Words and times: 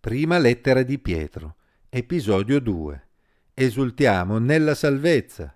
Prima 0.00 0.38
lettera 0.38 0.82
di 0.82 0.98
Pietro, 0.98 1.56
episodio 1.90 2.58
2. 2.58 3.08
Esultiamo 3.52 4.38
nella 4.38 4.74
salvezza. 4.74 5.54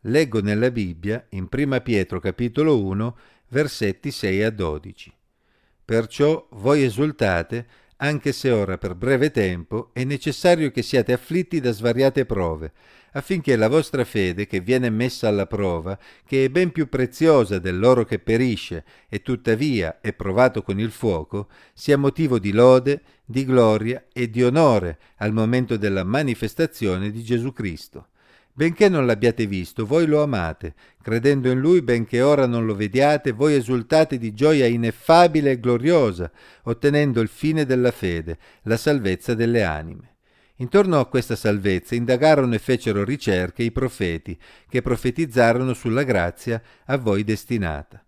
Leggo 0.00 0.42
nella 0.42 0.70
Bibbia, 0.70 1.24
in 1.30 1.48
Prima 1.48 1.80
Pietro 1.80 2.20
capitolo 2.20 2.84
1, 2.84 3.16
versetti 3.48 4.10
6 4.10 4.42
a 4.42 4.50
12. 4.50 5.10
Perciò 5.86 6.46
voi 6.50 6.82
esultate, 6.82 7.66
anche 8.02 8.32
se 8.32 8.50
ora 8.50 8.78
per 8.78 8.96
breve 8.96 9.30
tempo 9.30 9.90
è 9.92 10.02
necessario 10.02 10.72
che 10.72 10.82
siate 10.82 11.12
afflitti 11.12 11.60
da 11.60 11.70
svariate 11.70 12.26
prove, 12.26 12.72
affinché 13.12 13.54
la 13.54 13.68
vostra 13.68 14.04
fede, 14.04 14.46
che 14.46 14.60
viene 14.60 14.90
messa 14.90 15.28
alla 15.28 15.46
prova, 15.46 15.96
che 16.26 16.44
è 16.44 16.48
ben 16.48 16.72
più 16.72 16.88
preziosa 16.88 17.60
dell'oro 17.60 18.04
che 18.04 18.18
perisce 18.18 18.84
e 19.08 19.22
tuttavia 19.22 20.00
è 20.00 20.12
provato 20.12 20.62
con 20.62 20.80
il 20.80 20.90
fuoco, 20.90 21.48
sia 21.72 21.96
motivo 21.96 22.40
di 22.40 22.50
lode, 22.50 23.02
di 23.24 23.44
gloria 23.44 24.04
e 24.12 24.28
di 24.28 24.42
onore 24.42 24.98
al 25.18 25.32
momento 25.32 25.76
della 25.76 26.02
manifestazione 26.02 27.12
di 27.12 27.22
Gesù 27.22 27.52
Cristo. 27.52 28.08
Benché 28.54 28.90
non 28.90 29.06
l'abbiate 29.06 29.46
visto, 29.46 29.86
voi 29.86 30.06
lo 30.06 30.22
amate, 30.22 30.74
credendo 31.02 31.50
in 31.50 31.58
lui, 31.58 31.80
benché 31.80 32.20
ora 32.20 32.46
non 32.46 32.66
lo 32.66 32.74
vediate, 32.74 33.32
voi 33.32 33.54
esultate 33.54 34.18
di 34.18 34.34
gioia 34.34 34.66
ineffabile 34.66 35.52
e 35.52 35.60
gloriosa, 35.60 36.30
ottenendo 36.64 37.22
il 37.22 37.28
fine 37.28 37.64
della 37.64 37.90
fede, 37.90 38.36
la 38.64 38.76
salvezza 38.76 39.32
delle 39.32 39.62
anime. 39.62 40.16
Intorno 40.56 41.00
a 41.00 41.06
questa 41.06 41.34
salvezza 41.34 41.94
indagarono 41.94 42.54
e 42.54 42.58
fecero 42.58 43.04
ricerche 43.04 43.62
i 43.62 43.72
profeti, 43.72 44.38
che 44.68 44.82
profetizzarono 44.82 45.72
sulla 45.72 46.02
grazia 46.02 46.62
a 46.84 46.98
voi 46.98 47.24
destinata. 47.24 48.04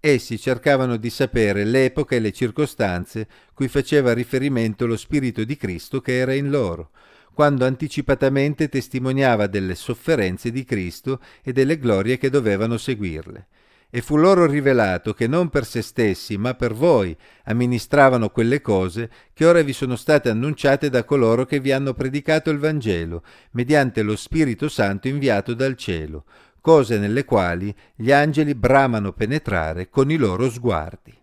Essi 0.00 0.38
cercavano 0.38 0.96
di 0.96 1.10
sapere 1.10 1.64
l'epoca 1.64 2.16
e 2.16 2.18
le 2.18 2.32
circostanze 2.32 3.28
cui 3.52 3.68
faceva 3.68 4.14
riferimento 4.14 4.86
lo 4.86 4.96
Spirito 4.96 5.44
di 5.44 5.56
Cristo 5.56 6.00
che 6.00 6.16
era 6.16 6.32
in 6.32 6.50
loro, 6.50 6.90
quando 7.32 7.64
anticipatamente 7.64 8.68
testimoniava 8.68 9.46
delle 9.46 9.74
sofferenze 9.74 10.50
di 10.50 10.64
Cristo 10.64 11.20
e 11.42 11.52
delle 11.52 11.78
glorie 11.78 12.18
che 12.18 12.30
dovevano 12.30 12.76
seguirle 12.76 13.46
e 13.94 14.00
fu 14.00 14.16
loro 14.16 14.46
rivelato 14.46 15.12
che 15.12 15.26
non 15.26 15.50
per 15.50 15.66
se 15.66 15.82
stessi, 15.82 16.38
ma 16.38 16.54
per 16.54 16.72
voi 16.72 17.14
amministravano 17.44 18.30
quelle 18.30 18.62
cose 18.62 19.10
che 19.34 19.44
ora 19.44 19.60
vi 19.60 19.74
sono 19.74 19.96
state 19.96 20.30
annunciate 20.30 20.88
da 20.88 21.04
coloro 21.04 21.44
che 21.44 21.60
vi 21.60 21.72
hanno 21.72 21.92
predicato 21.92 22.48
il 22.48 22.56
Vangelo, 22.56 23.22
mediante 23.50 24.00
lo 24.00 24.16
Spirito 24.16 24.70
Santo 24.70 25.08
inviato 25.08 25.52
dal 25.52 25.76
cielo, 25.76 26.24
cose 26.62 26.96
nelle 26.96 27.26
quali 27.26 27.74
gli 27.94 28.10
angeli 28.10 28.54
bramano 28.54 29.12
penetrare 29.12 29.90
con 29.90 30.10
i 30.10 30.16
loro 30.16 30.48
sguardi. 30.48 31.14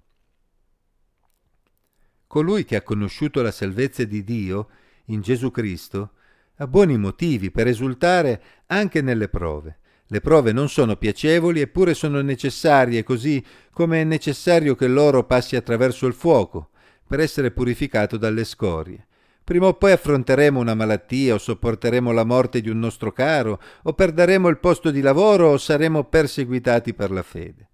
Colui 2.27 2.65
che 2.65 2.75
ha 2.75 2.83
conosciuto 2.83 3.41
la 3.41 3.49
salvezza 3.49 4.03
di 4.03 4.23
Dio 4.23 4.69
in 5.09 5.21
Gesù 5.21 5.51
Cristo 5.51 6.13
ha 6.55 6.65
buoni 6.67 6.97
motivi 6.97 7.51
per 7.51 7.67
esultare 7.67 8.41
anche 8.65 9.01
nelle 9.01 9.29
prove 9.29 9.77
le 10.11 10.21
prove 10.21 10.51
non 10.51 10.69
sono 10.69 10.95
piacevoli 10.95 11.61
eppure 11.61 11.93
sono 11.93 12.21
necessarie, 12.21 13.03
così 13.03 13.43
come 13.71 14.01
è 14.01 14.03
necessario 14.03 14.73
che 14.73 14.87
l'oro 14.87 15.23
passi 15.23 15.55
attraverso 15.55 16.07
il 16.07 16.13
fuoco 16.13 16.69
per 17.07 17.19
essere 17.19 17.51
purificato 17.51 18.17
dalle 18.17 18.43
scorie. 18.43 19.05
Prima 19.43 19.67
o 19.67 19.75
poi 19.75 19.91
affronteremo 19.91 20.59
una 20.59 20.73
malattia 20.73 21.35
o 21.35 21.37
sopporteremo 21.37 22.11
la 22.11 22.23
morte 22.23 22.59
di 22.59 22.69
un 22.69 22.79
nostro 22.79 23.11
caro 23.11 23.61
o 23.83 23.93
perderemo 23.93 24.47
il 24.47 24.57
posto 24.57 24.89
di 24.89 25.01
lavoro 25.01 25.49
o 25.49 25.57
saremo 25.57 26.03
perseguitati 26.03 26.95
per 26.95 27.11
la 27.11 27.23
fede. 27.23 27.68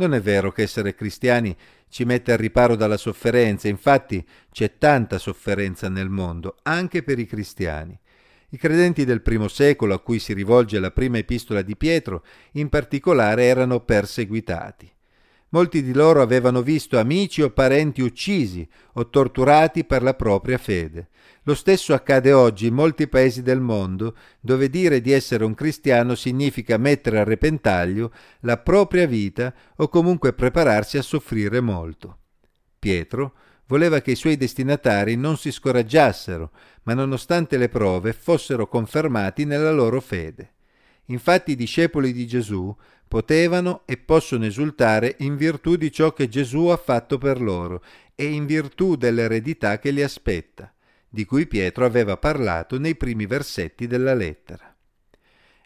Non 0.00 0.14
è 0.14 0.20
vero 0.22 0.50
che 0.50 0.62
essere 0.62 0.94
cristiani 0.94 1.54
ci 1.90 2.06
mette 2.06 2.32
al 2.32 2.38
riparo 2.38 2.74
dalla 2.74 2.96
sofferenza, 2.96 3.68
infatti 3.68 4.26
c'è 4.50 4.78
tanta 4.78 5.18
sofferenza 5.18 5.90
nel 5.90 6.08
mondo, 6.08 6.56
anche 6.62 7.02
per 7.02 7.18
i 7.18 7.26
cristiani. 7.26 7.98
I 8.48 8.56
credenti 8.56 9.04
del 9.04 9.20
primo 9.20 9.46
secolo 9.46 9.92
a 9.92 10.00
cui 10.00 10.18
si 10.18 10.32
rivolge 10.32 10.78
la 10.78 10.90
prima 10.90 11.18
epistola 11.18 11.60
di 11.60 11.76
Pietro 11.76 12.24
in 12.52 12.70
particolare 12.70 13.44
erano 13.44 13.80
perseguitati. 13.80 14.90
Molti 15.52 15.82
di 15.82 15.92
loro 15.92 16.22
avevano 16.22 16.62
visto 16.62 16.98
amici 16.98 17.42
o 17.42 17.50
parenti 17.50 18.02
uccisi 18.02 18.66
o 18.94 19.08
torturati 19.08 19.84
per 19.84 20.02
la 20.02 20.14
propria 20.14 20.58
fede. 20.58 21.08
Lo 21.44 21.54
stesso 21.54 21.92
accade 21.92 22.32
oggi 22.32 22.66
in 22.68 22.74
molti 22.74 23.08
paesi 23.08 23.42
del 23.42 23.60
mondo, 23.60 24.16
dove 24.40 24.70
dire 24.70 25.00
di 25.00 25.10
essere 25.10 25.44
un 25.44 25.54
cristiano 25.54 26.14
significa 26.14 26.76
mettere 26.76 27.18
a 27.18 27.24
repentaglio 27.24 28.12
la 28.40 28.58
propria 28.58 29.06
vita 29.06 29.52
o 29.76 29.88
comunque 29.88 30.32
prepararsi 30.34 30.98
a 30.98 31.02
soffrire 31.02 31.60
molto. 31.60 32.18
Pietro 32.78 33.34
voleva 33.66 34.00
che 34.00 34.12
i 34.12 34.16
suoi 34.16 34.36
destinatari 34.36 35.16
non 35.16 35.36
si 35.36 35.50
scoraggiassero, 35.50 36.52
ma 36.84 36.94
nonostante 36.94 37.56
le 37.56 37.68
prove 37.68 38.12
fossero 38.12 38.68
confermati 38.68 39.44
nella 39.44 39.72
loro 39.72 40.00
fede. 40.00 40.54
Infatti 41.06 41.52
i 41.52 41.56
discepoli 41.56 42.12
di 42.12 42.26
Gesù 42.26 42.74
potevano 43.10 43.82
e 43.86 43.96
possono 43.96 44.44
esultare 44.44 45.16
in 45.18 45.34
virtù 45.36 45.74
di 45.74 45.90
ciò 45.90 46.12
che 46.12 46.28
Gesù 46.28 46.66
ha 46.66 46.76
fatto 46.76 47.18
per 47.18 47.40
loro 47.40 47.82
e 48.14 48.26
in 48.26 48.46
virtù 48.46 48.94
dell'eredità 48.94 49.80
che 49.80 49.90
li 49.90 50.00
aspetta, 50.00 50.72
di 51.08 51.24
cui 51.24 51.48
Pietro 51.48 51.84
aveva 51.84 52.16
parlato 52.18 52.78
nei 52.78 52.94
primi 52.94 53.26
versetti 53.26 53.88
della 53.88 54.14
lettera. 54.14 54.76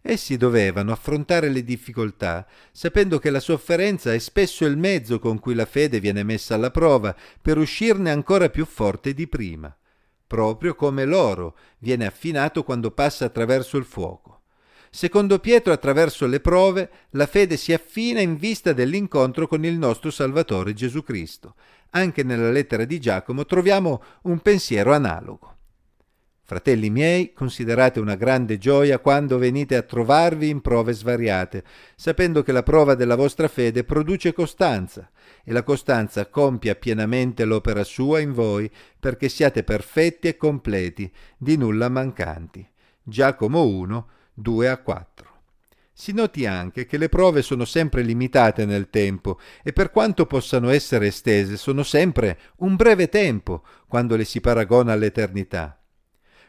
Essi 0.01 0.39
dovevano 0.39 0.91
affrontare 0.91 1.51
le 1.51 1.63
difficoltà, 1.63 2.47
sapendo 2.73 3.19
che 3.19 3.29
la 3.29 3.41
sofferenza 3.41 4.15
è 4.15 4.19
spesso 4.19 4.65
il 4.65 4.79
mezzo 4.79 5.19
con 5.19 5.39
cui 5.39 5.53
la 5.53 5.67
fede 5.67 6.01
viene 6.01 6.23
messa 6.23 6.55
alla 6.55 6.71
prova 6.71 7.15
per 7.43 7.59
uscirne 7.59 8.11
ancora 8.11 8.49
più 8.49 8.65
forte 8.65 9.13
di 9.13 9.29
prima, 9.29 9.77
proprio 10.27 10.75
come 10.75 11.05
l'oro 11.05 11.59
viene 11.81 12.07
affinato 12.07 12.65
quando 12.65 12.91
passa 12.91 13.27
attraverso 13.27 13.77
il 13.77 13.85
fuoco. 13.85 14.34
Secondo 14.95 15.41
Pietro, 15.41 15.73
attraverso 15.73 16.25
le 16.25 16.39
prove, 16.39 16.89
la 17.11 17.27
fede 17.27 17.57
si 17.57 17.73
affina 17.73 18.21
in 18.21 18.37
vista 18.37 18.73
dell'incontro 18.73 19.49
con 19.49 19.65
il 19.65 19.77
nostro 19.77 20.09
Salvatore 20.13 20.73
Gesù 20.73 21.03
Cristo. 21.03 21.57
Anche 21.91 22.23
nella 22.23 22.53
lettera 22.53 22.85
di 22.85 23.01
Giacomo 23.01 23.45
troviamo 23.45 24.01
un 24.23 24.39
pensiero 24.39 24.93
analogo. 24.93 25.57
Fratelli 26.45 26.91
miei, 26.91 27.33
considerate 27.33 27.99
una 27.99 28.15
grande 28.15 28.57
gioia 28.57 29.01
quando 29.01 29.37
venite 29.37 29.75
a 29.75 29.83
trovarvi 29.83 30.49
in 30.49 30.61
prove 30.61 30.93
svariate, 30.93 31.65
sapendo 31.97 32.45
che 32.45 32.53
la 32.53 32.63
prova 32.63 32.95
della 32.95 33.17
vostra 33.17 33.49
fede 33.49 33.83
produce 33.83 34.33
costanza, 34.33 35.11
e 35.43 35.51
la 35.51 35.65
costanza 35.65 36.29
compia 36.29 36.77
pienamente 36.77 37.45
l'opera 37.45 37.83
sua 37.83 38.21
in 38.21 38.33
voi, 38.33 38.71
perché 39.01 39.29
siate 39.29 39.65
perfetti 39.65 40.29
e 40.29 40.37
completi, 40.37 41.13
di 41.37 41.57
nulla 41.57 41.89
mancanti. 41.89 42.65
Giacomo 43.03 43.67
1, 43.67 44.09
2 44.35 44.69
a 44.69 44.79
4. 44.79 45.33
Si 45.93 46.13
noti 46.13 46.45
anche 46.45 46.87
che 46.87 46.99
le 46.99 47.09
prove 47.09 47.41
sono 47.41 47.65
sempre 47.65 48.03
limitate 48.03 48.67
nel 48.67 48.91
tempo 48.91 49.39
e 49.63 49.73
per 49.73 49.93
quanto 49.93 50.27
possano 50.27 50.71
essere 50.71 51.07
estese 51.07 51.57
sono 51.57 51.85
sempre 51.85 52.39
un 52.57 52.75
breve 52.75 53.09
tempo 53.09 53.63
quando 53.87 54.17
le 54.17 54.25
si 54.25 54.41
paragona 54.41 54.93
all'eternità. 54.93 55.81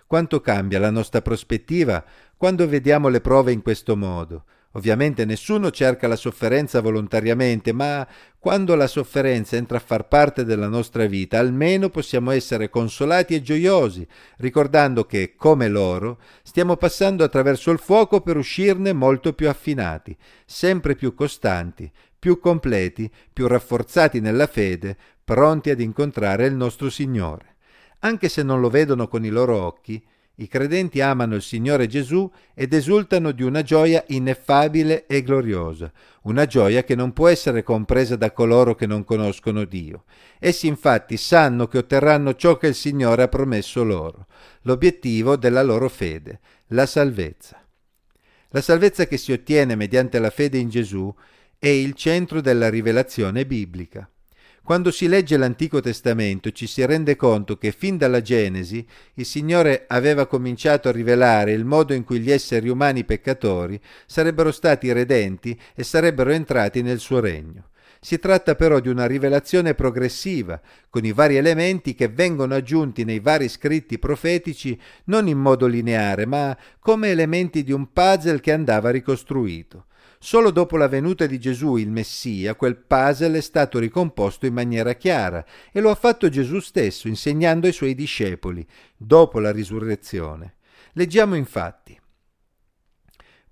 Quanto 0.07 0.41
cambia 0.41 0.79
la 0.79 0.89
nostra 0.89 1.21
prospettiva 1.21 2.03
quando 2.35 2.67
vediamo 2.67 3.07
le 3.07 3.21
prove 3.21 3.51
in 3.51 3.61
questo 3.61 3.95
modo. 3.95 4.45
Ovviamente 4.75 5.23
nessuno 5.23 5.71
cerca 5.71 6.07
la 6.07 6.17
sofferenza 6.17 6.81
volontariamente, 6.81 7.71
ma 7.71 8.05
quando 8.37 8.75
la 8.75 8.87
sofferenza 8.87 9.55
entra 9.55 9.77
a 9.77 9.81
far 9.81 10.07
parte 10.09 10.43
della 10.43 10.67
nostra 10.67 11.05
vita, 11.05 11.39
almeno 11.39 11.89
possiamo 11.89 12.31
essere 12.31 12.69
consolati 12.69 13.35
e 13.35 13.41
gioiosi, 13.41 14.05
ricordando 14.37 15.05
che, 15.05 15.35
come 15.37 15.69
loro, 15.69 16.19
stiamo 16.43 16.75
passando 16.75 17.23
attraverso 17.23 17.71
il 17.71 17.79
fuoco 17.79 18.19
per 18.19 18.35
uscirne 18.35 18.91
molto 18.91 19.31
più 19.31 19.47
affinati, 19.47 20.15
sempre 20.45 20.95
più 20.95 21.13
costanti, 21.15 21.89
più 22.19 22.39
completi, 22.39 23.09
più 23.31 23.47
rafforzati 23.47 24.19
nella 24.19 24.47
fede, 24.47 24.97
pronti 25.23 25.69
ad 25.69 25.79
incontrare 25.79 26.47
il 26.47 26.53
nostro 26.53 26.89
Signore. 26.89 27.55
Anche 27.99 28.27
se 28.27 28.43
non 28.43 28.59
lo 28.59 28.69
vedono 28.69 29.07
con 29.07 29.23
i 29.23 29.29
loro 29.29 29.57
occhi, 29.61 30.05
i 30.35 30.47
credenti 30.47 30.99
amano 30.99 31.35
il 31.35 31.41
Signore 31.41 31.87
Gesù 31.87 32.29
ed 32.53 32.73
esultano 32.73 33.31
di 33.31 33.43
una 33.43 33.61
gioia 33.61 34.03
ineffabile 34.07 35.05
e 35.05 35.21
gloriosa, 35.21 35.91
una 36.23 36.45
gioia 36.45 36.83
che 36.83 36.95
non 36.95 37.13
può 37.13 37.27
essere 37.27 37.63
compresa 37.63 38.15
da 38.15 38.31
coloro 38.31 38.75
che 38.75 38.85
non 38.85 39.03
conoscono 39.03 39.63
Dio. 39.63 40.03
Essi 40.39 40.67
infatti 40.67 41.17
sanno 41.17 41.67
che 41.67 41.77
otterranno 41.77 42.35
ciò 42.35 42.57
che 42.57 42.67
il 42.67 42.75
Signore 42.75 43.23
ha 43.23 43.27
promesso 43.27 43.83
loro, 43.83 44.27
l'obiettivo 44.61 45.37
della 45.37 45.63
loro 45.63 45.87
fede, 45.87 46.39
la 46.67 46.85
salvezza. 46.85 47.61
La 48.49 48.61
salvezza 48.61 49.05
che 49.05 49.17
si 49.17 49.31
ottiene 49.31 49.75
mediante 49.75 50.19
la 50.19 50.29
fede 50.29 50.57
in 50.57 50.69
Gesù 50.69 51.13
è 51.57 51.67
il 51.67 51.93
centro 51.93 52.41
della 52.41 52.69
rivelazione 52.69 53.45
biblica. 53.45 54.09
Quando 54.65 54.89
si 54.89 55.07
legge 55.07 55.37
l'Antico 55.37 55.79
Testamento 55.79 56.49
ci 56.49 56.65
si 56.65 56.83
rende 56.83 57.15
conto 57.15 57.55
che 57.55 57.71
fin 57.71 57.97
dalla 57.97 58.23
Genesi 58.23 58.83
il 59.13 59.23
Signore 59.23 59.85
aveva 59.87 60.25
cominciato 60.25 60.89
a 60.89 60.91
rivelare 60.91 61.51
il 61.51 61.63
modo 61.63 61.93
in 61.93 62.03
cui 62.03 62.19
gli 62.19 62.31
esseri 62.31 62.67
umani 62.67 63.03
peccatori 63.03 63.79
sarebbero 64.07 64.51
stati 64.51 64.91
redenti 64.91 65.55
e 65.75 65.83
sarebbero 65.83 66.31
entrati 66.31 66.81
nel 66.81 66.97
suo 66.97 67.19
regno. 67.19 67.67
Si 68.01 68.17
tratta 68.17 68.55
però 68.55 68.79
di 68.79 68.89
una 68.89 69.05
rivelazione 69.05 69.75
progressiva, 69.75 70.59
con 70.89 71.05
i 71.05 71.11
vari 71.11 71.35
elementi 71.35 71.93
che 71.93 72.07
vengono 72.07 72.55
aggiunti 72.55 73.03
nei 73.03 73.19
vari 73.19 73.49
scritti 73.49 73.99
profetici 73.99 74.79
non 75.05 75.27
in 75.27 75.37
modo 75.37 75.67
lineare, 75.67 76.25
ma 76.25 76.57
come 76.79 77.11
elementi 77.11 77.63
di 77.63 77.71
un 77.71 77.93
puzzle 77.93 78.39
che 78.39 78.51
andava 78.51 78.89
ricostruito. 78.89 79.85
Solo 80.19 80.51
dopo 80.51 80.77
la 80.77 80.87
venuta 80.87 81.25
di 81.25 81.39
Gesù, 81.39 81.75
il 81.75 81.91
Messia, 81.91 82.55
quel 82.55 82.77
puzzle 82.77 83.37
è 83.37 83.41
stato 83.41 83.79
ricomposto 83.79 84.45
in 84.45 84.53
maniera 84.53 84.93
chiara 84.93 85.45
e 85.71 85.79
lo 85.79 85.89
ha 85.89 85.95
fatto 85.95 86.29
Gesù 86.29 86.59
stesso, 86.59 87.07
insegnando 87.07 87.67
ai 87.67 87.73
suoi 87.73 87.93
discepoli, 87.93 88.65
dopo 88.97 89.39
la 89.39 89.51
risurrezione. 89.51 90.55
Leggiamo 90.93 91.35
infatti. 91.35 91.99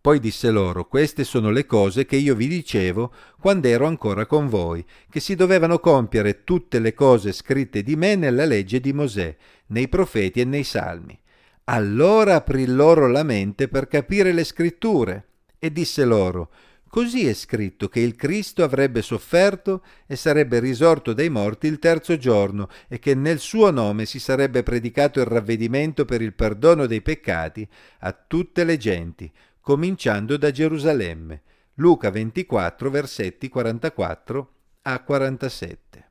Poi 0.04 0.20
disse 0.20 0.50
loro, 0.50 0.88
queste 0.88 1.24
sono 1.24 1.50
le 1.50 1.66
cose 1.66 2.06
che 2.06 2.18
io 2.18 2.36
vi 2.36 2.48
dicevo 2.48 3.14
quando 3.40 3.70
ero 3.70 3.86
ancora 3.86 4.26
con 4.26 4.50
voi, 4.50 4.86
che 5.10 5.22
si 5.22 5.34
dovevano 5.34 5.80
compiere 5.80 6.44
tutte 6.44 6.80
le 6.80 6.94
cose 6.94 7.32
scritte 7.32 7.84
di 7.84 7.96
me 7.96 8.16
nella 8.16 8.44
legge 8.44 8.82
di 8.82 8.92
Mosè, 8.92 9.34
nei 9.68 9.88
profeti 9.88 10.42
e 10.42 10.46
nei 10.46 10.66
salmi. 10.66 11.18
Allora 11.66 12.36
aprì 12.36 12.66
loro 12.66 13.08
la 13.08 13.24
mente 13.24 13.70
per 13.70 13.88
capire 13.88 14.34
le 14.34 14.44
scritture 14.44 15.28
e 15.64 15.72
disse 15.72 16.04
loro, 16.04 16.52
Così 16.90 17.26
è 17.26 17.34
scritto 17.34 17.88
che 17.88 18.02
il 18.02 18.18
Cristo 18.18 18.64
avrebbe 18.64 19.02
sofferto 19.02 19.82
e 20.06 20.18
sarebbe 20.18 20.60
risorto 20.60 21.14
dai 21.14 21.30
morti 21.30 21.68
il 21.68 21.80
terzo 21.80 22.18
giorno 22.18 22.68
e 22.90 23.00
che 23.00 23.16
nel 23.16 23.40
suo 23.40 23.72
nome 23.72 24.06
si 24.06 24.20
sarebbe 24.20 24.62
predicato 24.62 25.22
il 25.22 25.26
ravvedimento 25.26 26.04
per 26.04 26.22
il 26.22 26.34
perdono 26.34 26.86
dei 26.86 27.02
peccati 27.02 27.66
a 28.00 28.12
tutte 28.12 28.66
le 28.66 28.78
genti, 28.78 29.32
cominciando 29.62 30.36
da 30.36 30.52
Gerusalemme. 30.52 31.42
Luca 31.76 32.12
24, 32.12 32.90
versetti 32.92 33.48
44 33.48 34.54
a 34.82 35.02
47. 35.02 36.10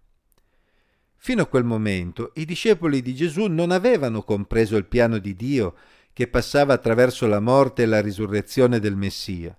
Fino 1.17 1.43
a 1.43 1.47
quel 1.47 1.65
momento 1.65 2.33
i 2.35 2.45
discepoli 2.45 3.03
di 3.03 3.15
Gesù 3.15 3.47
non 3.47 3.71
avevano 3.71 4.23
compreso 4.23 4.77
il 4.77 4.87
piano 4.87 5.19
di 5.19 5.37
Dio 5.37 5.77
che 6.13 6.29
passava 6.29 6.75
attraverso 6.75 7.27
la 7.27 7.41
morte 7.41 7.83
e 7.83 7.87
la 7.87 8.01
risurrezione 8.01 8.79
del 8.79 8.97
Messia. 8.97 9.57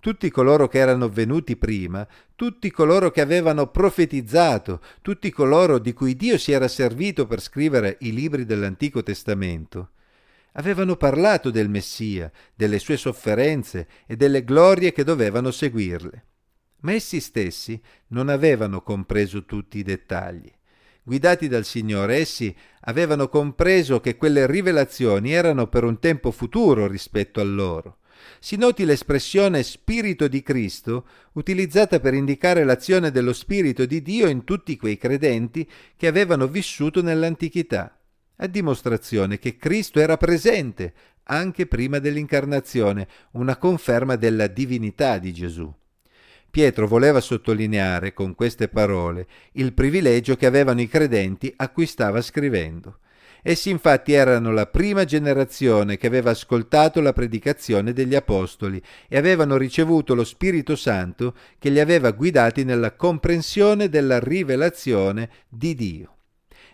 Tutti 0.00 0.30
coloro 0.30 0.66
che 0.66 0.78
erano 0.78 1.08
venuti 1.08 1.56
prima, 1.56 2.06
tutti 2.34 2.70
coloro 2.70 3.10
che 3.10 3.20
avevano 3.20 3.68
profetizzato, 3.68 4.80
tutti 5.00 5.30
coloro 5.30 5.78
di 5.78 5.92
cui 5.92 6.16
Dio 6.16 6.38
si 6.38 6.50
era 6.50 6.66
servito 6.66 7.26
per 7.26 7.40
scrivere 7.40 7.98
i 8.00 8.12
libri 8.12 8.44
dell'Antico 8.44 9.02
Testamento, 9.02 9.90
avevano 10.52 10.96
parlato 10.96 11.50
del 11.50 11.68
Messia, 11.68 12.30
delle 12.54 12.78
sue 12.78 12.96
sofferenze 12.96 13.88
e 14.06 14.16
delle 14.16 14.44
glorie 14.44 14.92
che 14.92 15.04
dovevano 15.04 15.50
seguirle. 15.50 16.26
Ma 16.80 16.92
essi 16.92 17.20
stessi 17.20 17.80
non 18.08 18.28
avevano 18.28 18.82
compreso 18.82 19.44
tutti 19.44 19.78
i 19.78 19.82
dettagli. 19.82 20.52
Guidati 21.04 21.48
dal 21.48 21.64
Signore, 21.64 22.18
essi 22.18 22.54
avevano 22.82 23.28
compreso 23.28 24.00
che 24.00 24.16
quelle 24.16 24.46
rivelazioni 24.46 25.32
erano 25.32 25.66
per 25.66 25.84
un 25.84 25.98
tempo 25.98 26.30
futuro 26.30 26.86
rispetto 26.86 27.40
a 27.40 27.44
loro. 27.44 27.98
Si 28.38 28.56
noti 28.56 28.84
l'espressione 28.84 29.64
Spirito 29.64 30.28
di 30.28 30.42
Cristo 30.42 31.06
utilizzata 31.32 31.98
per 31.98 32.14
indicare 32.14 32.62
l'azione 32.62 33.10
dello 33.10 33.32
Spirito 33.32 33.84
di 33.84 34.00
Dio 34.00 34.28
in 34.28 34.44
tutti 34.44 34.76
quei 34.76 34.96
credenti 34.96 35.68
che 35.96 36.06
avevano 36.06 36.46
vissuto 36.46 37.02
nell'antichità 37.02 37.96
a 38.36 38.46
dimostrazione 38.46 39.38
che 39.38 39.56
Cristo 39.56 40.00
era 40.00 40.16
presente 40.16 40.94
anche 41.24 41.66
prima 41.66 41.98
dell'incarnazione, 41.98 43.08
una 43.32 43.56
conferma 43.56 44.16
della 44.16 44.48
divinità 44.48 45.18
di 45.18 45.32
Gesù. 45.32 45.72
Pietro 46.52 46.86
voleva 46.86 47.22
sottolineare 47.22 48.12
con 48.12 48.34
queste 48.34 48.68
parole 48.68 49.26
il 49.52 49.72
privilegio 49.72 50.36
che 50.36 50.44
avevano 50.44 50.82
i 50.82 50.86
credenti 50.86 51.50
a 51.56 51.70
cui 51.70 51.86
stava 51.86 52.20
scrivendo. 52.20 52.98
Essi 53.40 53.70
infatti 53.70 54.12
erano 54.12 54.52
la 54.52 54.66
prima 54.66 55.06
generazione 55.06 55.96
che 55.96 56.06
aveva 56.06 56.28
ascoltato 56.28 57.00
la 57.00 57.14
predicazione 57.14 57.94
degli 57.94 58.14
Apostoli 58.14 58.82
e 59.08 59.16
avevano 59.16 59.56
ricevuto 59.56 60.14
lo 60.14 60.24
Spirito 60.24 60.76
Santo 60.76 61.34
che 61.58 61.70
li 61.70 61.80
aveva 61.80 62.10
guidati 62.10 62.64
nella 62.64 62.96
comprensione 62.96 63.88
della 63.88 64.18
rivelazione 64.18 65.30
di 65.48 65.74
Dio. 65.74 66.16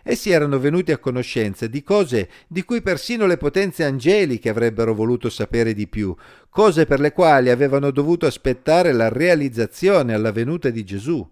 Essi 0.03 0.31
erano 0.31 0.59
venuti 0.59 0.91
a 0.91 0.97
conoscenza 0.97 1.67
di 1.67 1.83
cose 1.83 2.29
di 2.47 2.63
cui 2.63 2.81
persino 2.81 3.25
le 3.25 3.37
potenze 3.37 3.83
angeliche 3.83 4.49
avrebbero 4.49 4.93
voluto 4.93 5.29
sapere 5.29 5.73
di 5.73 5.87
più, 5.87 6.15
cose 6.49 6.85
per 6.85 6.99
le 6.99 7.11
quali 7.11 7.49
avevano 7.49 7.91
dovuto 7.91 8.25
aspettare 8.25 8.91
la 8.93 9.09
realizzazione 9.09 10.13
alla 10.13 10.31
venuta 10.31 10.69
di 10.69 10.83
Gesù. 10.83 11.27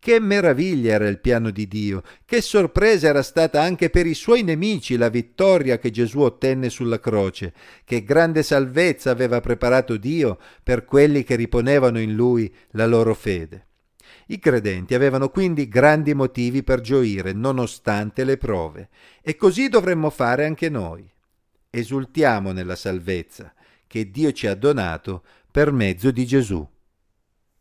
Che 0.00 0.20
meraviglia 0.20 0.94
era 0.94 1.08
il 1.08 1.18
piano 1.18 1.50
di 1.50 1.66
Dio, 1.66 2.02
che 2.24 2.40
sorpresa 2.40 3.08
era 3.08 3.22
stata 3.22 3.60
anche 3.60 3.90
per 3.90 4.06
i 4.06 4.14
suoi 4.14 4.44
nemici 4.44 4.96
la 4.96 5.08
vittoria 5.08 5.78
che 5.78 5.90
Gesù 5.90 6.20
ottenne 6.20 6.70
sulla 6.70 7.00
croce, 7.00 7.52
che 7.84 8.04
grande 8.04 8.44
salvezza 8.44 9.10
aveva 9.10 9.40
preparato 9.40 9.96
Dio 9.96 10.38
per 10.62 10.84
quelli 10.84 11.24
che 11.24 11.34
riponevano 11.34 11.98
in 11.98 12.14
Lui 12.14 12.52
la 12.72 12.86
loro 12.86 13.12
fede. 13.12 13.67
I 14.26 14.38
credenti 14.38 14.94
avevano 14.94 15.28
quindi 15.28 15.68
grandi 15.68 16.14
motivi 16.14 16.62
per 16.62 16.80
gioire 16.80 17.32
nonostante 17.32 18.24
le 18.24 18.36
prove, 18.36 18.88
e 19.22 19.36
così 19.36 19.68
dovremmo 19.68 20.10
fare 20.10 20.44
anche 20.44 20.68
noi. 20.68 21.10
Esultiamo 21.70 22.52
nella 22.52 22.76
salvezza 22.76 23.52
che 23.86 24.10
Dio 24.10 24.32
ci 24.32 24.46
ha 24.46 24.54
donato 24.54 25.24
per 25.50 25.72
mezzo 25.72 26.10
di 26.10 26.26
Gesù. 26.26 26.66